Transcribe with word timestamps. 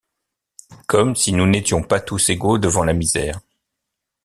Comme 0.87 1.15
si 1.15 1.31
nous 1.31 1.45
n’étions 1.45 1.83
pas 1.83 1.99
tous 1.99 2.31
égaux 2.31 2.57
devant 2.57 2.83
la 2.83 2.93
misère! 2.93 3.39